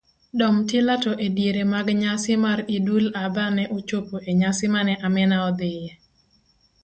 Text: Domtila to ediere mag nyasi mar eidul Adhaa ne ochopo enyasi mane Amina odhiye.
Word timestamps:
Domtila 0.39 0.95
to 1.03 1.11
ediere 1.25 1.61
mag 1.73 1.87
nyasi 2.01 2.33
mar 2.45 2.59
eidul 2.73 3.05
Adhaa 3.23 3.51
ne 3.55 3.63
ochopo 3.77 4.15
enyasi 4.29 4.67
mane 4.73 4.93
Amina 5.05 5.37
odhiye. 5.49 5.91